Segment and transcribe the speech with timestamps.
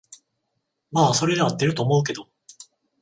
[0.91, 2.27] まあそれで合ってると思うけど